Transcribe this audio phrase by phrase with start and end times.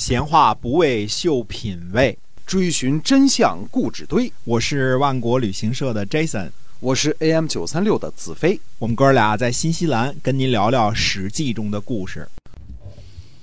[0.00, 4.32] 闲话不为秀品味，追寻真相故纸堆。
[4.44, 6.48] 我是万国旅行社的 Jason，
[6.80, 8.58] 我是 AM 九三六的子飞。
[8.78, 12.26] 我们哥俩在新西兰跟您聊聊《史记》中的故事。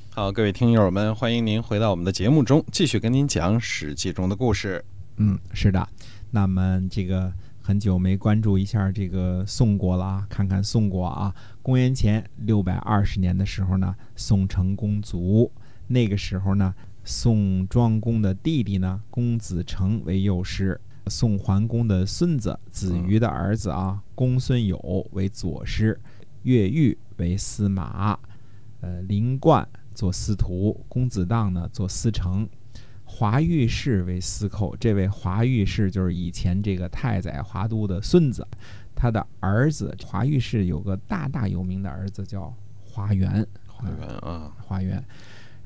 [0.10, 4.84] 好，各位听友们，欢迎您回到我们的节目中，继续跟您讲《史记》中的故事。
[5.18, 5.88] 嗯，是的。
[6.32, 7.32] 那么这个
[7.62, 11.32] 很久没关注一下这个宋国了啊，看看宋国啊。
[11.62, 15.52] 公元前六百二十年的时候呢，宋成公卒。
[15.88, 20.76] 那个时候呢，宋庄公的弟弟呢，公子成为右师；
[21.10, 24.78] 宋桓公的孙子子瑜的儿子啊，公孙友
[25.12, 25.98] 为左师；
[26.44, 28.20] 乐玉为司马，
[28.82, 32.48] 呃，林冠做司徒，公子荡呢做司成，
[33.06, 34.76] 华御氏为司寇。
[34.78, 38.46] 这位华御氏就是以前这个太宰华都的孙子，
[38.94, 43.48] 他的儿子华御氏有个大大有名的儿子叫华元。
[43.66, 45.02] 华元啊，华元。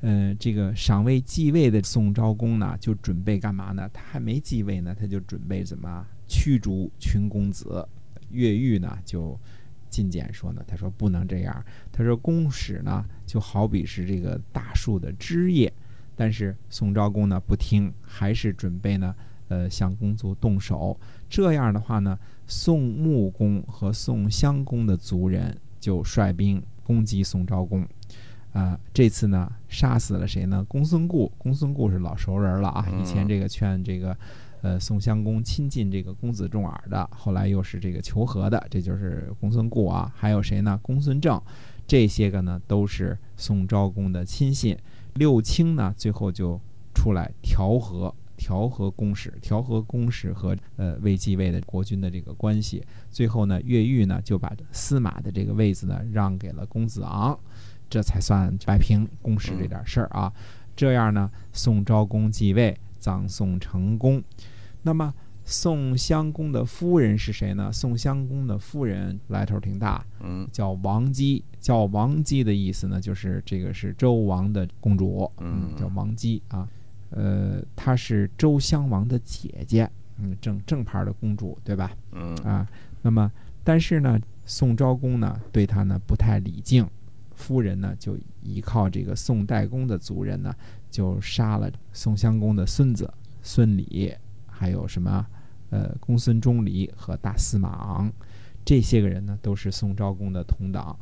[0.02, 3.88] 嗯，这个尚未继位的宋昭公呢，就准备干嘛呢？
[3.92, 7.88] 他还没继位呢，他就准备怎么驱逐群公子。
[8.30, 9.38] 越狱呢，就
[9.88, 11.64] 进谏说呢，他说不能这样。
[11.92, 15.72] 他说公使呢，就好比是这个大树的枝叶。
[16.16, 19.14] 但是宋昭公呢不听，还是准备呢，
[19.48, 20.98] 呃，向公族动手。
[21.28, 27.86] 这样的话呢，宋穆公和宋襄公的族人就率兵攻击宋昭公。
[28.52, 30.62] 啊，这次呢，杀死了谁呢？
[30.68, 32.86] 公孙固，公孙固是老熟人了啊。
[33.00, 34.14] 以前这个劝这个，
[34.60, 40.12] 呃，宋襄公亲近这个公子重耳的，后来又是这个求和的，这就是公孙固啊。
[40.14, 40.78] 还有谁呢？
[40.82, 41.40] 公孙正，
[41.86, 44.76] 这些个呢都是宋昭公的亲信。
[45.14, 46.60] 六卿呢，最后就
[46.94, 52.84] 出来调和，调和公使，调和公使和呃未继位的国君的这个关系。
[53.10, 57.38] 最后呢，越狱呢就把司马的这个位子呢让给了公子昂。
[57.92, 60.32] 这才算摆平公事这点事儿啊！
[60.74, 64.22] 这样呢，宋昭公继位，葬宋成功。
[64.80, 65.12] 那么
[65.44, 67.70] 宋襄公的夫人是谁呢？
[67.70, 71.44] 宋襄公的夫人来头挺大，嗯，叫王姬。
[71.60, 76.66] 叫王姬的意思呢，就是这个是周王的公主，嗯，叫王姬啊。
[77.10, 79.86] 呃，她是周襄王的姐姐，
[80.16, 81.92] 嗯，正正牌的公主，对吧？
[82.12, 82.66] 嗯啊。
[83.02, 83.30] 那么，
[83.62, 86.88] 但是呢，宋昭公呢，对她呢不太礼敬。
[87.42, 90.54] 夫人呢，就依靠这个宋代公的族人呢，
[90.88, 94.14] 就杀了宋襄公的孙子孙礼，
[94.46, 95.26] 还有什么
[95.70, 98.12] 呃公孙钟离和大司马昂，
[98.64, 100.96] 这些个人呢，都是宋昭公的同党。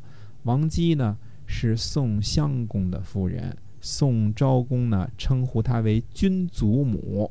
[0.45, 1.15] 王姬呢
[1.45, 7.31] 是宋襄公的夫人，宋昭公呢称呼她为君祖母，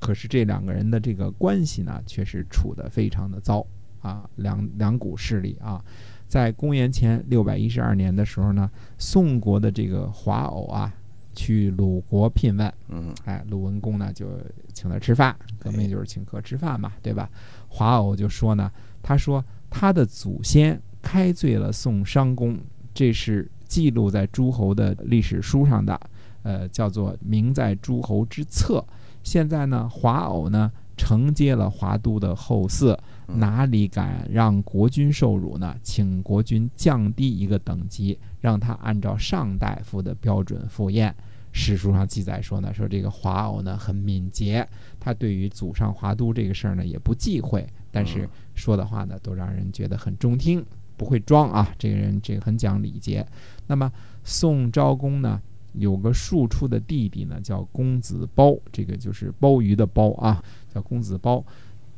[0.00, 3.66] 可是这两个人的这个关系呢，却是处得非常的糟
[4.00, 5.84] 啊，两两股势力啊。
[6.28, 10.92] 在公元前六百一十二年的时候呢，宋国的这个华偶啊，
[11.34, 14.26] 去鲁国聘问，嗯，哎，鲁文公呢就
[14.72, 17.30] 请他吃饭，革命就是请客吃饭嘛，对吧？
[17.68, 18.70] 华偶就说呢，
[19.02, 22.58] 他说他的祖先开罪了宋商公，
[22.92, 25.98] 这是记录在诸侯的历史书上的，
[26.42, 28.84] 呃，叫做名在诸侯之册。
[29.22, 32.96] 现在呢，华偶呢承接了华都的后嗣。
[33.26, 35.76] 哪里敢让国君受辱呢？
[35.82, 41.14] 请国君降低一个等级，让他按照上大夫的标准赴宴。
[41.52, 44.68] 史书上记载说呢，说这个华偶呢很敏捷，
[45.00, 50.62] 他对于祖上华都这个事儿呢也不忌讳，但是说的话呢都让人觉得很中听，
[50.98, 51.74] 不会装啊。
[51.78, 53.26] 这个人这个很讲礼节。
[53.66, 53.90] 那么
[54.22, 55.40] 宋昭公呢
[55.72, 61.42] 有个庶出的弟弟呢叫公子包，这个就是鲍鱼的包啊，叫公子包。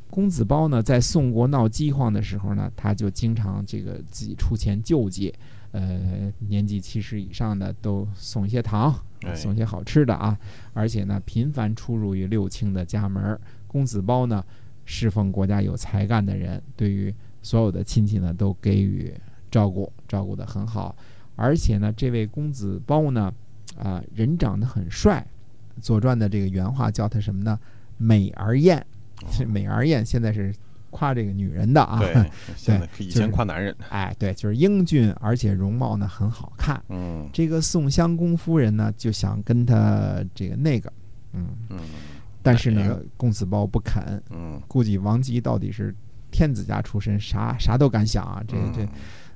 [0.09, 5.33] 公子包呢，在宋国闹饥荒的时候呢，他就经常这个自己出钱救济，
[5.71, 8.93] 呃，年纪七十以上的都送一些糖，
[9.35, 10.37] 送些好吃的啊，
[10.73, 13.39] 而且呢，频繁出入于六卿的家门。
[13.67, 14.43] 公子包呢，
[14.83, 19.13] 侍奉国家有才干的人，对于所有的亲戚呢，都给予
[19.51, 20.95] 照顾，照顾得很好。
[21.35, 23.31] 而且呢，这位公子包呢，
[23.77, 25.25] 啊，人长得很帅，
[25.81, 27.59] 《左传》的这个原话叫他什么呢？
[27.97, 28.83] 美而艳。
[29.31, 30.53] 这美而艳，现在是
[30.89, 31.99] 夸这个女人的啊。
[31.99, 32.13] 对，
[32.55, 33.75] 现在以前夸男人。
[33.89, 36.81] 哎，对，就是英俊，而且容貌呢很好看。
[36.89, 40.91] 嗯，这个宋襄公夫人呢就想跟他这个那个，
[41.33, 41.79] 嗯嗯，
[42.41, 44.21] 但是呢，公子包不肯。
[44.29, 45.93] 嗯，估计王吉到底是
[46.31, 48.43] 天子家出身，啥啥都敢想啊。
[48.47, 48.87] 这这，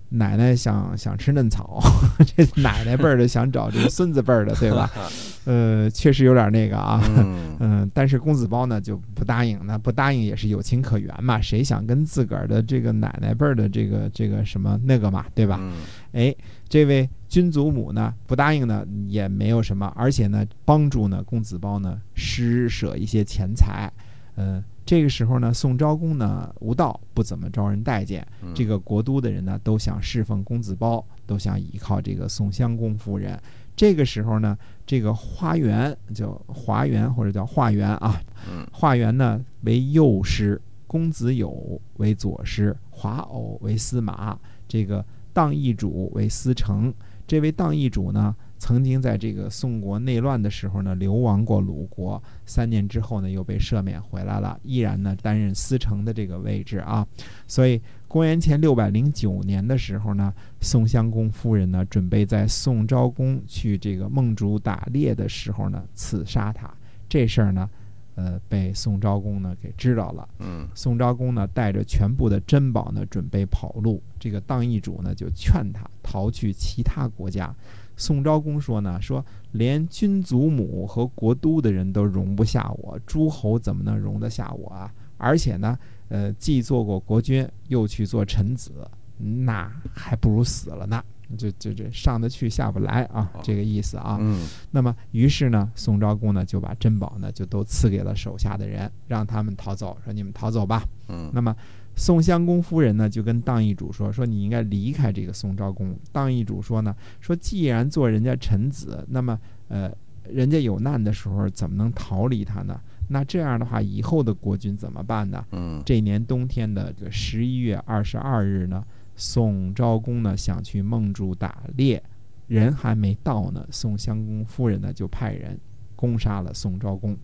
[0.09, 1.79] 奶奶想想吃嫩草，
[2.35, 4.89] 这奶奶辈儿的想找这个孙子辈儿的，对吧？
[5.45, 7.01] 呃，确实有点那个啊。
[7.17, 15.57] 嗯 嗯，但是公子包呢就不答应，那不答应也是有情可原嘛，谁想跟自个儿的这个奶奶辈儿的这个这个什么那个嘛，对吧？
[15.61, 15.73] 嗯
[16.13, 16.35] 哎，
[16.69, 23.91] 这位君祖母呢不答应呢也没有什么，而且呢帮助呢公子包呢施舍一些钱财。
[24.35, 28.25] 呃，这个时候呢，宋昭公呢无道，不怎么招人待见。
[28.41, 33.39] 嗯这个国都的人呢都想侍奉公子包，都想依靠这个宋襄公夫人。
[33.75, 44.37] 这个时候呢，这个花园叫华园或者叫化园啊，嗯化园呢为右师，公子友为左师，华偶为司马，
[44.67, 46.93] 这个荡义主为司成。
[47.25, 57.05] 这位荡义主呢，曾经在这个宋国内乱的时候呢，流亡过鲁国，三年之后呢，又被赦免回来了，依然呢担任司城的这个位置啊。
[57.45, 66.73] 所以公元前六百零九年的时候呢，宋襄公夫人呢，准备在宋昭公去这个孟竹打猎的时候呢，刺杀他。
[67.09, 67.69] 这事儿呢，
[68.15, 70.25] 呃，被宋昭公呢给知道了。
[70.39, 77.53] 嗯宋昭公呢带着全部的珍宝呢准备跑路，这个当邑主呢就劝他逃去其他国家。
[77.95, 84.93] 宋昭公说呢，说连君祖母和国都的人都容不下我，诸侯怎么能容得下我啊？
[85.17, 85.77] 而且呢，
[86.09, 88.71] 呃，既做过国君，又去做臣子，
[89.17, 91.03] 那还不如死了呢。
[91.37, 94.17] 就就这上得去下不来啊，这个意思啊。
[94.19, 100.83] 嗯那么，于是呢，宋昭公呢就把珍宝呢就都赐给了手下的人，让他们逃走，说你们逃走吧。
[101.09, 101.55] 嗯那么，
[101.95, 105.95] 宋襄公夫人呢就跟当邑主说，说你应该离开这个宋昭公。
[106.11, 109.91] 当邑主说呢，说既然做人家臣子，那么呃，
[110.31, 112.79] 人家有难的时候怎么能逃离他呢？
[113.09, 115.45] 那这样的话，以后的国君怎么办呢？
[115.51, 118.83] 嗯这年冬天的这个十一月二十二日呢，
[119.15, 122.01] 宋昭公呢想去孟竹打猎，
[122.47, 125.59] 人还没到呢，宋襄公夫人呢就派人
[125.95, 127.17] 攻杀了宋昭公，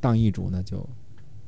[0.00, 0.88] 当邑主呢就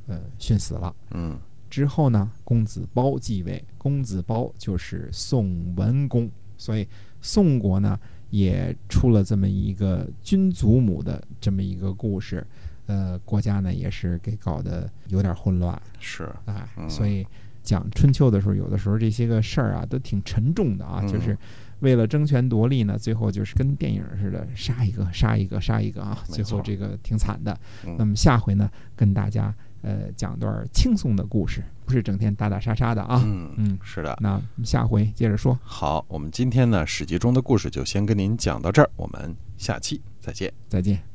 [0.06, 0.94] 呃殉死了。
[1.12, 1.38] 嗯。
[1.70, 6.86] 之后呢，公子包继位，公子包就是宋文公，所以
[7.22, 7.98] 宋国呢
[8.28, 12.46] 也出了这么一个君祖母的这么一个故事，
[12.84, 16.24] 呃，国家呢也是给搞得有点混乱，是。
[16.44, 16.90] 啊，嗯。
[16.90, 17.26] 所以
[17.62, 21.36] 讲春秋的时候，有的时候这些个事儿啊都挺沉重的啊，嗯就是
[21.80, 27.58] 为了争权夺利呢，最后就是跟电影似的，杀一个杀一个杀一个啊，最后这个挺惨的。
[27.84, 33.20] 嗯那么下回呢，跟大家呃讲段轻松的故事，不是整天打打杀杀的啊。
[33.24, 34.16] 嗯嗯，是的。
[34.20, 40.52] 那下回接着说，好，我们今天呢史记中的故事就先跟您讲到这儿，我们下期再见。
[40.68, 41.11] 再见。